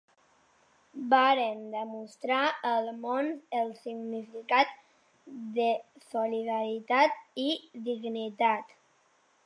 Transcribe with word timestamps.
Vàrem 1.09 1.59
demostrar 1.73 2.39
al 2.71 2.89
món 3.03 3.29
el 3.59 3.69
significat 3.83 4.73
de 5.59 5.69
solidaritat 6.15 7.23
i 7.49 7.51
dignitat. 7.91 8.79